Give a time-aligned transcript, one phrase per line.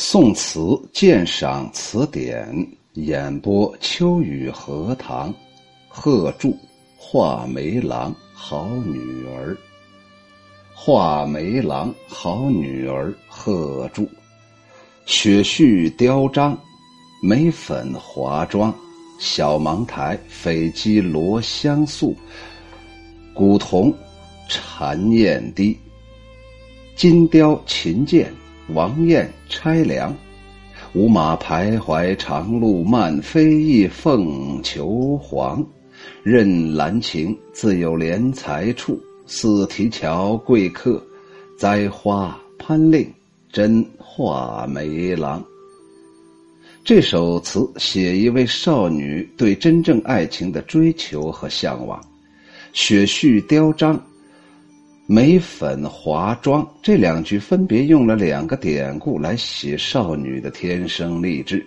[0.00, 2.48] 宋词鉴赏词典
[2.92, 5.34] 演播秋雨荷塘，
[5.88, 6.56] 贺铸
[6.96, 9.56] 画眉郎好女儿。
[10.72, 14.08] 画眉郎好女儿贺铸，
[15.04, 16.56] 雪絮雕章，
[17.20, 18.72] 眉粉华妆，
[19.18, 22.16] 小芒台翡鸡罗香素，
[23.34, 23.92] 古铜
[24.48, 25.76] 缠燕滴，
[26.94, 28.32] 金雕琴剑。
[28.74, 30.14] 王燕拆梁，
[30.92, 35.66] 五马徘徊长路漫飞翼凤求凰，
[36.22, 41.02] 任兰情自有怜才处，四提桥贵客，
[41.58, 43.10] 栽花潘令
[43.50, 45.42] 真画眉郎。
[46.84, 51.98] 这首词写一位少女对真正爱情的追求和向往，
[52.74, 53.98] 雪絮雕章。
[55.10, 61.64] 眉粉华妆这两句分别用了两个典故来写少女的天生丽质。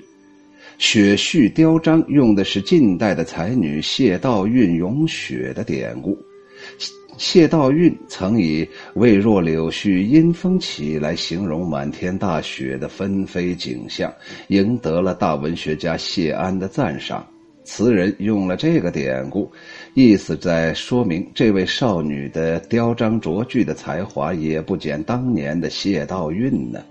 [0.77, 6.15] 雪絮雕章用的是近代的才女谢道韫咏雪的典故。
[7.17, 14.13] 谢道韫曾以“未若柳絮因风起”来形容满天大雪的纷飞景象，
[14.49, 17.25] 赢得了大文学家谢安的赞赏。
[17.63, 19.51] 词人用了这个典故，
[19.93, 26.81] 意思在说明这位少女的雕章琢句的才华也不减当年的谢道韫呢，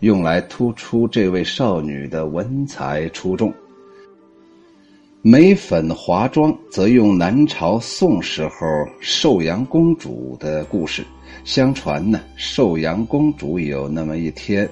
[0.00, 3.50] 用来突出这位少女的文采出众。
[5.22, 8.66] 眉粉华妆则用南朝宋时候
[9.00, 11.02] 寿阳公主的故事。
[11.44, 14.68] 相传呢，寿阳公主有那么一天，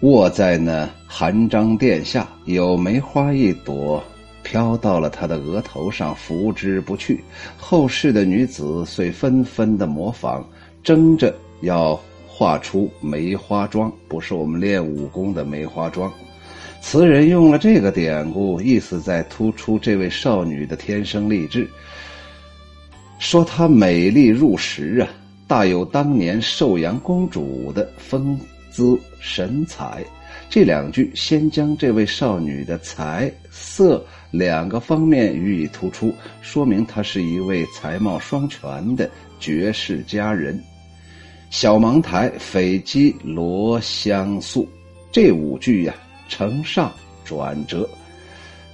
[0.00, 4.04] 卧在那含章殿下，有梅花一朵。
[4.44, 7.24] 飘到了他的额头上，拂之不去。
[7.58, 10.44] 后世的女子遂纷纷的模仿，
[10.84, 16.12] 争着要画出梅花妆，不是我们练武功的梅花妆。
[16.80, 21.66] 词人用了这个典故，意思在突出这位少女的天生丽质，
[23.18, 25.08] 说她美丽入时啊，
[25.48, 28.38] 大有当年寿阳公主的风
[28.70, 30.04] 姿神采。
[30.48, 39.10] 这两句先将这位少女的才色两个方面予以突出，说明她是一位才貌双全的
[39.40, 40.62] 绝世佳人。
[41.50, 44.68] 小芒台斐姬罗香素，
[45.10, 45.94] 这五句呀，
[46.28, 46.92] 承上
[47.24, 47.88] 转折。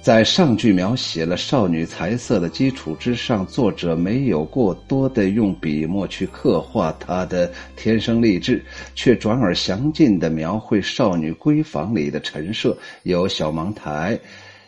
[0.01, 14.19] 在上句描写了少女才色的基础之上，作者没有过多的用笔墨去刻画她的天生丽质，却转而详尽的描绘少女闺房里的陈设，有小芒台，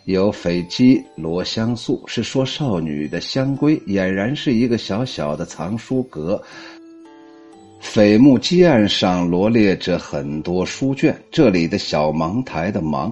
[0.05, 6.39] 有斐鸡罗香素，是说少女的香闺俨然是一个小小的藏书阁，
[7.79, 13.11] 斐木基案上罗列着很多书卷，这里的小芒台的芒。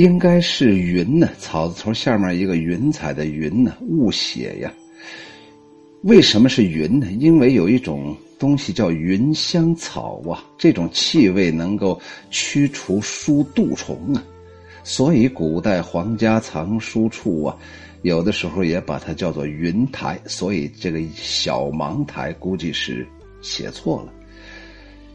[0.00, 4.72] 应该是云呢，草字头下面一个云彩的云呢，误写呀。
[6.04, 7.06] 为什么是云呢？
[7.18, 12.00] 因为有一种东西叫云香草啊，这种气味能够
[12.30, 14.24] 驱除书蠹虫啊，
[14.82, 17.54] 所以古代皇家藏书处啊，
[18.00, 20.18] 有的时候也把它叫做云台。
[20.24, 23.06] 所以这个小芒台估计是
[23.42, 24.14] 写错了。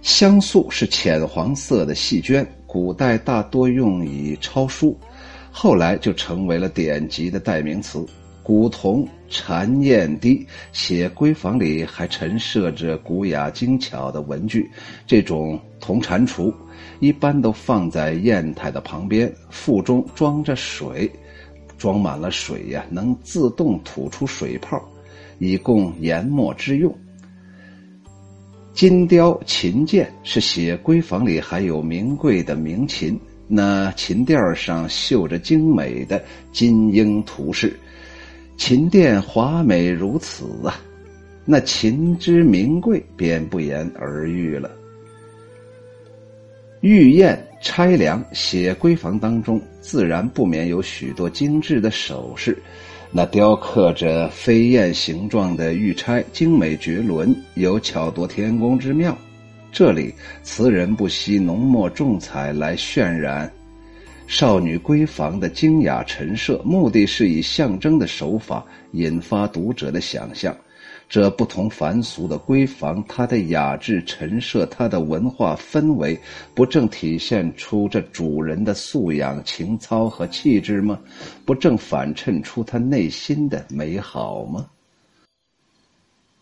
[0.06, 2.46] 香素是浅黄色的细绢。
[2.68, 4.96] 古代大多用以抄书，
[5.50, 8.06] 后来就成为了典籍的代名词。
[8.44, 14.70] 古铜缠砚滴，写闺房里还陈设着古雅精巧的文具。
[15.08, 16.54] 这种铜蟾蜍
[17.00, 21.12] 一般都放在砚台的旁边，腹中装着水，
[21.80, 24.80] 装满了水呀，能自动吐出水泡，
[25.40, 26.96] 以供研墨之用。
[28.76, 36.22] 金雕琴剑是写闺房里还有名贵的名琴，那琴垫上绣着精美的
[36.52, 37.80] 金鹰图式，
[38.58, 40.78] 琴垫华美如此啊，
[41.46, 44.70] 那琴之名贵便不言而喻了。
[46.82, 52.62] 玉燕拆梁写闺房当中，自然不免有许多精致的首饰。
[53.18, 59.18] 那雕刻着飞燕形状的玉钗，精美绝伦，有巧夺天工之妙。
[59.72, 60.14] 这里
[60.44, 63.50] 词人不惜浓墨重彩来渲染
[64.28, 70.54] 少女闺房的精雅陈设，目的是以象征的手法引发读者的想象。
[71.08, 76.20] 这不同凡俗的闺房，它的雅致陈设，它的文化氛围，
[76.54, 81.00] 不正体现出这主人的素养、情操和气质吗？
[81.46, 84.66] 不正反衬出他内心的美好吗？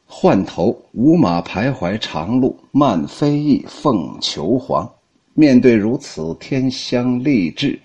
[0.05, 4.89] 换头，五马徘徊长路，漫飞翼凤求凰。
[5.35, 7.79] 面对如此天香丽质、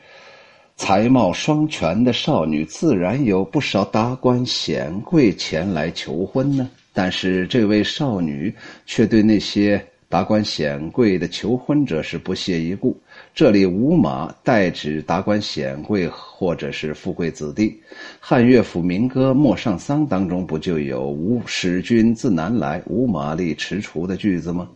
[0.78, 6.70] 才貌双全的少女，自然有不少达官显贵前来求婚呢。
[6.94, 8.54] 但是这位少女
[8.86, 12.98] 却对那些达官显贵的求婚者是不屑一顾。
[13.34, 17.76] 这里无马代指达官显贵或者是富贵子弟。
[18.20, 24.68] 汉乐府民歌《陌上桑》当中不就有“无使君自南来，无马力驰锄”的句子吗？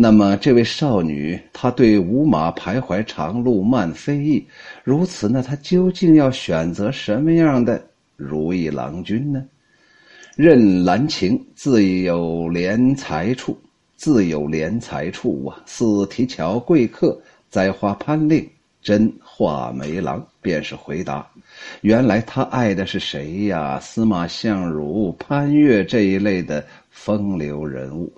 [0.00, 4.46] 那么这位少女，她对无马徘徊长路漫飞翼，
[4.84, 7.84] 如此，那她究竟要选择什么样的
[8.14, 9.44] 如意郎君呢？
[10.36, 13.58] 任兰情自有怜才处，
[13.96, 15.60] 自有怜才处啊！
[15.66, 17.20] 似提桥贵客。
[17.50, 18.48] 栽花潘令
[18.82, 21.28] 真画眉郎便是回答，
[21.82, 23.78] 原来他爱的是谁呀？
[23.80, 28.10] 司马相如、潘岳这一类的风流人物。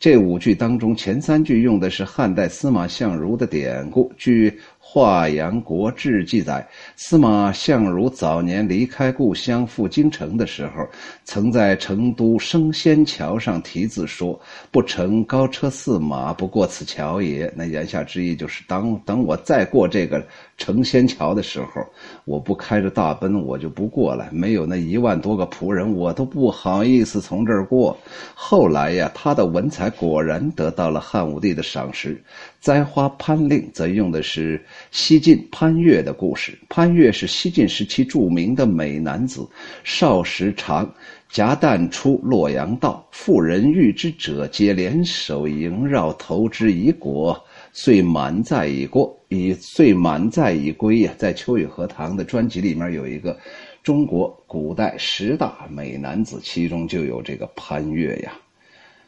[0.00, 4.12] 这五句当中，前三句用的是汉代司马相如的典故。
[4.18, 4.50] 据
[4.88, 10.86] 《华阳国志》记载，司马相如早年离开故乡赴京城的时候，
[11.24, 14.40] 曾在成都升仙桥上题字说
[14.70, 20.24] ：“不乘高车驷马，不过此桥也。”那言下之意就是，当等我再过这个
[20.56, 21.84] 成仙桥的时候，
[22.24, 24.30] 我不开着大奔，我就不过来。
[24.30, 27.98] 没有那一万多个仆人，我都不好意思从这儿过。
[28.34, 32.22] 后来呀，他的文采果然得到了汉武帝的赏识。
[32.60, 34.60] 栽花潘令则用的是
[34.90, 36.58] 西晋潘岳的故事。
[36.68, 39.46] 潘岳是西晋时期著名的美男子，
[39.84, 40.92] 少时长，
[41.28, 51.12] 夹弹出洛阳道，妇人遇之者皆联手萦绕，投之以果，遂满载以过，以遂满载以归呀。
[51.18, 53.38] 在《秋雨荷塘》的专辑里面有一个
[53.82, 58.32] 中国古代十大美男子，其中就有这个潘岳呀。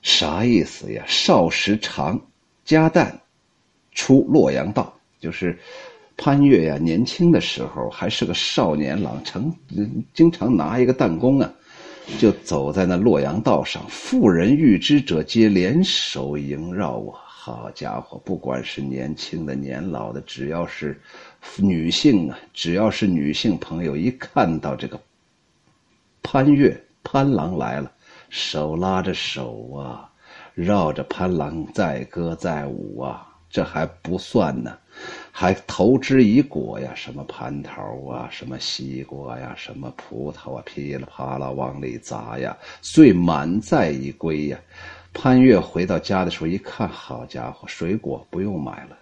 [0.03, 1.03] 啥意思呀？
[1.07, 2.21] 少时长，
[2.65, 3.21] 夹弹。
[3.95, 5.59] 出洛阳道，就是
[6.17, 9.55] 潘越呀，年轻的时候还是个少年郎，成
[10.15, 11.53] 经常拿一个弹弓啊，
[12.19, 17.21] 就走在那洛阳道上，妇人遇之者皆联手萦绕啊！
[17.27, 21.01] 好家伙，不管是年轻的、年老的，只要是
[21.57, 25.01] 女性啊，只要是女性朋友，一看到这个
[26.23, 27.91] 潘越潘郎来了，
[28.29, 30.11] 手拉着手啊，
[30.55, 33.25] 绕着潘郎载歌载舞啊。
[33.51, 34.77] 这还不算呢，
[35.31, 44.59] 还投之以果呀，什么蟠桃啊，什么西瓜呀，什么葡萄啊，噼里啪啦往里砸呀，遂满载一归呀。
[45.15, 48.99] 潘越回到家的时候一看，好家伙，水果不用买了，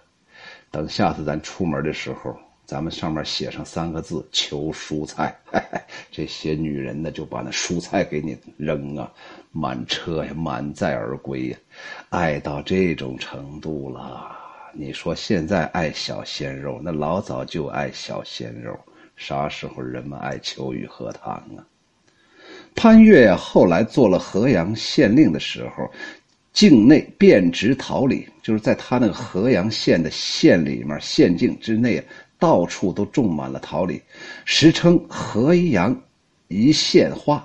[0.71, 2.35] 等下次咱出门的时候，
[2.65, 5.37] 咱们上面写上三个字：求蔬菜。
[6.09, 9.11] 这些女人呢，就把那蔬菜给你扔啊，
[9.51, 11.57] 满车呀，满载而归呀，
[12.09, 14.46] 爱到这种程度了。
[14.79, 18.77] 你说现在爱小鲜肉，那老早就爱小鲜肉。
[19.15, 21.65] 啥时候人们爱秋雨荷塘啊？
[22.75, 25.89] 潘岳呀，后来做了河阳县令的时候，
[26.53, 31.99] 境内遍植桃李，就是在他那个河阳县的县里面、县境之内，
[32.37, 33.99] 到处都种满了桃李，
[34.45, 35.99] 时称河阳
[36.49, 37.43] 一县花。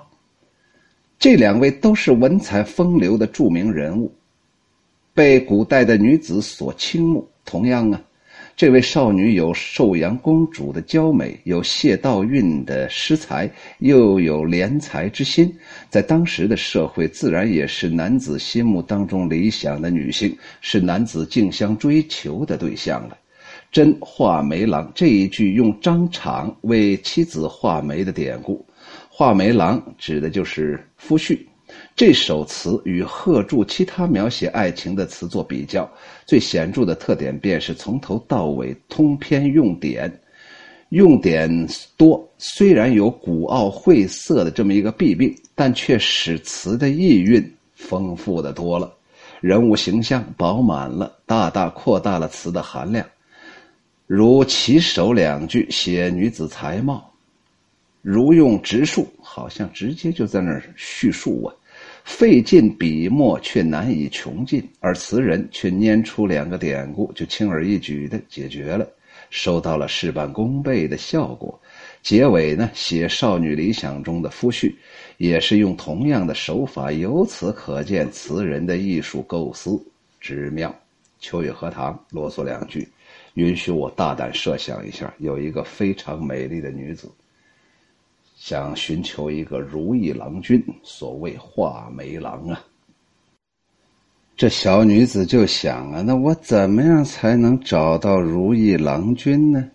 [1.17, 4.13] 这两位都是文采风流的著名人物。
[5.13, 7.27] 被古代的女子所倾慕。
[7.45, 8.01] 同样啊，
[8.55, 15.53] 这位少女有寿阳公主的娇美，有谢道韫的诗才，又有怜才之心，
[15.89, 23.17] 在当时的社会，自然也是男子心目当中理想的女性，是男子竞相追求的对象了。
[23.71, 28.65] 真画眉郎这一句用张敞为妻子画眉的典故，
[29.09, 31.37] 画眉郎指的就是夫婿。
[31.95, 35.87] 这首词与贺铸其他描写爱情的词作比较，
[36.25, 40.11] 最显著的特点便是从头到尾通篇用典，
[40.89, 42.27] 用典多。
[42.39, 48.91] 虽然有古奥晦涩的这么一个弊病，但却使词的意蕴丰富的多了，
[49.39, 53.05] 人物形象饱满了，大大扩大了词的含量。
[54.07, 57.13] 如起首两句写女子才貌，
[58.01, 61.53] 如用直述，好像直接就在那儿叙述啊。
[62.03, 68.87] 费尽笔墨却难以穷尽，而词人却拈出两个典故，就轻而易举地解决了，
[69.29, 71.59] 收到了事半功倍的效果。
[72.01, 74.73] 结尾呢，写少女理想中的夫婿，
[75.17, 76.91] 也是用同样的手法。
[76.91, 79.81] 由此可见，词人的艺术构思
[80.19, 80.73] 之妙。
[81.19, 82.85] 秋雨荷塘啰嗦两句，
[83.35, 87.09] 允许我大胆设想一下：有一个非常美丽的女子。
[88.45, 92.61] 想寻求一个如意郎君，所谓画眉郎啊。
[94.35, 99.65] 这小女子就想啊，那我怎么样才能找到如意郎君呢？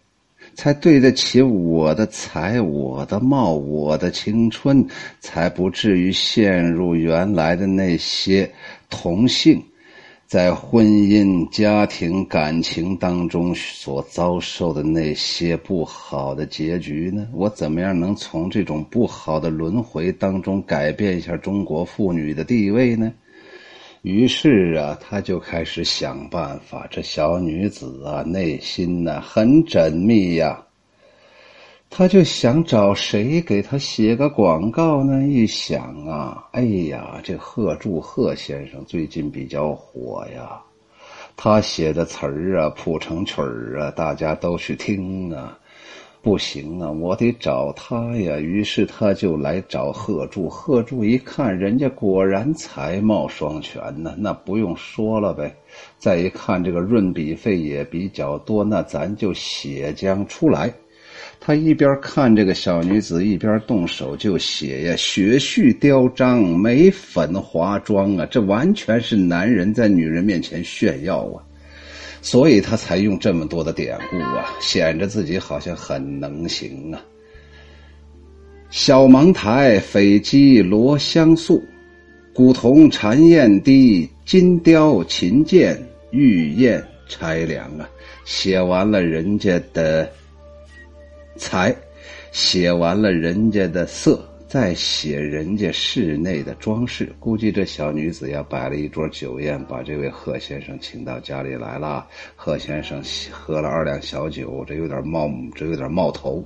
[0.55, 4.87] 才对得起我的才、我的貌、我的青春，
[5.19, 8.53] 才不至于陷入原来的那些
[8.91, 9.65] 同性
[10.29, 17.27] 在婚姻、家庭、感情当中所遭受的那些不好的结局呢？
[17.33, 23.11] 我怎么样能从这种不好的轮回当中改变一下中国妇女的地位呢？
[24.03, 26.87] 于是啊，他就开始想办法。
[26.91, 30.63] 这小女子啊，内心呢很缜密呀。
[31.91, 35.27] 他就想找谁给他写个广告呢？
[35.27, 40.61] 一想啊，哎呀，这贺铸贺先生最近比较火呀，
[41.37, 45.59] 他写的词儿啊，谱成曲儿啊，大家都去听啊。
[46.21, 48.39] 不行啊，我得找他呀！
[48.39, 50.49] 于是他就来找贺铸。
[50.49, 55.57] 贺铸一看，人家果然才貌双全呢，那不用说了呗。
[55.97, 60.75] 再一看这个润笔费也比较多，那咱就写将出来。
[61.41, 71.43] 他一边看这个小女子，一边动手就写呀，雪絮雕章，眉粉华妆啊，这完全是男人在女人面前炫耀啊。
[72.21, 77.01] 所以他才用这么多的典故啊，显着自己好像很能行啊。
[78.71, 81.63] 小芒台匪姬罗香素，
[82.35, 85.81] 古铜缠燕低，金雕琴剑
[86.11, 87.89] 玉燕钗梁啊。
[88.25, 90.11] 写完了人家的
[91.39, 91.75] 才，
[92.33, 94.23] 写完了人家的色。
[94.49, 102.07] 再写人家室内的装饰，估计这小女子呀摆了一桌酒宴，把这位贺先生请到家里来了。
[102.35, 106.43] 贺先生喝了二两小酒，这有点冒，这有点冒头。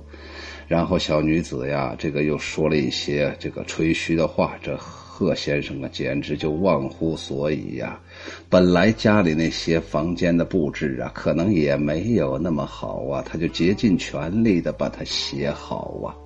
[0.67, 4.77] 然后小女子呀，这个又说了一些这个吹嘘的话，这
[5.15, 7.99] 贺先生啊简直就忘乎所以呀。
[8.49, 16.17] 本来家里那些房间的布置啊，可能也没有那么好啊，他就竭尽全力的把它写好啊。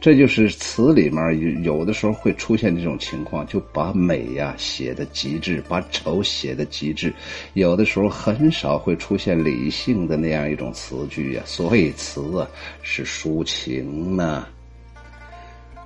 [0.00, 7.12] 这就是词里面有的时候会出现这种情况，就把美呀写的极致，把丑写的极致。
[7.54, 12.48] 有的时候很少会出现理性的那样一种词句呀，所以词啊
[12.82, 14.46] 是抒情呢。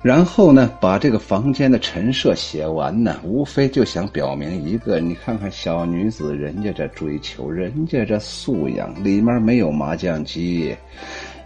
[0.03, 10.75] 然后呢，把这个房间的陈设写完呢，无非就想表明一个：你看看小女子，人家这追求，人家这素养，里面没有麻将机，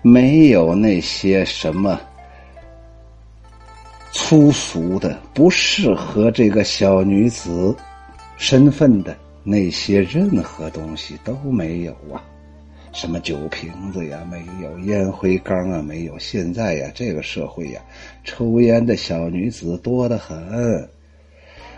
[0.01, 1.99] 没有那些什么。
[4.11, 7.75] 粗俗的、不适合这个小女子
[8.37, 12.23] 身份的那些任何东西都没有啊，
[12.93, 16.17] 什么酒瓶子呀没有，烟灰缸啊没有。
[16.17, 17.81] 现在呀，这个社会呀，
[18.23, 20.89] 抽烟的小女子多得很。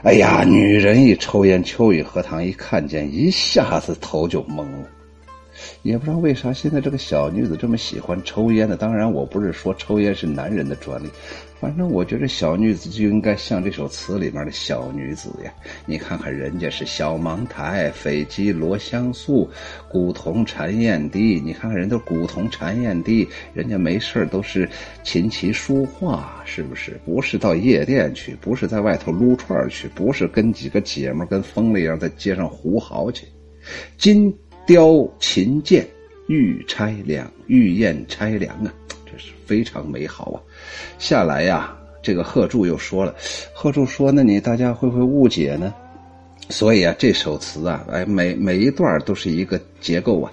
[0.03, 4.87] 哎呀，女人一抽烟，秋雨荷塘一看见，一下子头就懵了。
[5.81, 8.77] 也不知道为啥现在这个小女子这么喜欢抽烟呢？
[8.77, 11.09] 当然，我不是说抽烟是男人的专利。
[11.59, 15.53] 反正我觉得小女子就应该像这首词里面的小女子呀！
[15.85, 19.49] 你看看人家是小芒台、斐姬罗香素、
[19.89, 24.69] 古铜缠燕滴，你看看人都古铜缠燕滴，人家没事都是
[25.03, 26.97] 琴棋书画，是不是？
[27.05, 33.27] 不是到夜店去，不是在外头撸串去，不是跟几个姐们跟疯了一样在街上胡嚎去。
[33.97, 34.33] 金
[34.65, 35.85] 雕琴剑，
[36.29, 38.73] 玉钗两，玉燕钗梁啊！
[39.19, 40.37] 是非常美好啊！
[40.97, 43.13] 下来呀，这个贺铸又说了，
[43.53, 45.73] 贺铸说：“那你大家会不会误解呢？”
[46.49, 50.31] 所以啊，这首词啊，哎，每每一段都是一个结构啊。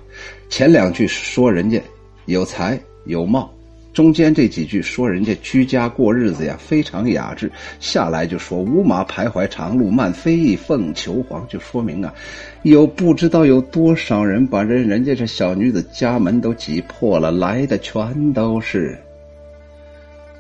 [0.48, 1.78] 前两句说人家
[2.24, 3.52] 有才有貌，
[3.96, 7.50] 中间这几句说人家居家过日子呀，非常雅致。
[7.80, 12.12] 下来就说五马徘徊长路漫，飞翼凤求凰，就说明啊，
[12.60, 18.98] 有不知道有多少人把人人家这小女子家门都挤破了，来的全都是。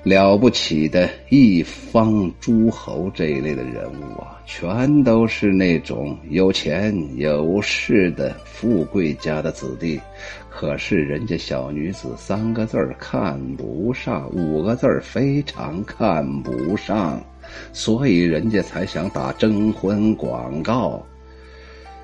[0.06, 10.00] 了不起的一方诸侯这一类的人物啊，全都是那种有钱有势的富贵家的子弟。
[10.48, 17.20] 可是人家小女子三个字看不上，五个字非常看不上，
[17.72, 21.04] 所以人家才想打征婚广告。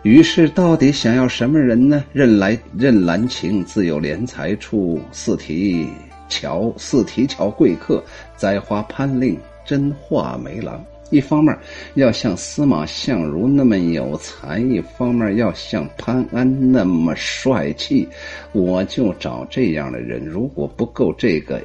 [0.02, 2.02] 于是到底想要什么人呢？
[2.12, 5.86] 任来任兰情自有怜才处，四题。
[6.32, 8.02] 桥四提桥贵客，
[8.36, 10.82] 栽花潘令真画眉郎。
[11.10, 11.54] 一方面
[11.92, 18.08] 要像司马相如那么有才，一方面要像潘安那么帅气。
[18.52, 20.24] 我就找这样的人。
[20.24, 21.62] 如果不够这个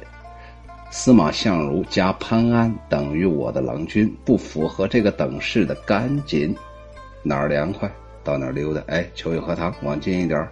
[0.90, 6.54] 司马相如加潘安等于我的郎君，不符合这个等式的，赶紧
[7.22, 7.90] 哪儿凉快
[8.22, 8.82] 到哪儿溜达。
[8.86, 10.46] 哎，秋雨荷塘往近一点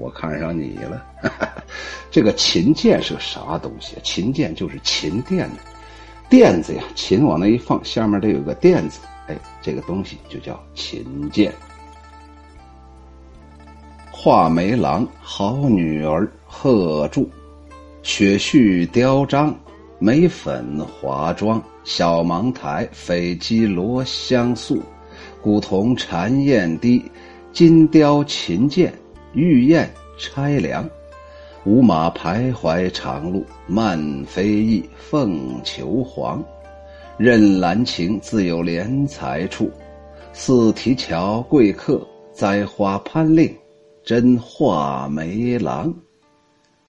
[0.00, 1.04] 我看上你了。
[2.10, 3.96] 这个琴键是个啥东西？
[4.02, 5.56] 琴键就是琴垫子，
[6.28, 9.00] 垫子呀，琴往那一放，下面得有个垫子。
[9.28, 11.52] 哎，这个东西就叫琴键。
[14.10, 17.28] 画眉郎，好女儿，贺铸。
[18.02, 19.54] 雪絮雕章，
[19.98, 21.62] 眉粉华妆。
[21.84, 24.82] 小芒台，斐鸡罗香素。
[25.40, 27.02] 古铜缠燕低，
[27.52, 28.92] 金雕琴剑，
[29.32, 30.88] 玉燕拆梁。
[31.64, 36.42] 五马徘徊长路，漫飞翼，凤求凰。
[37.18, 39.70] 任兰情自有怜才处，
[40.32, 42.00] 似提桥贵客，
[42.32, 43.54] 栽花攀令，
[44.02, 45.94] 真画眉郎。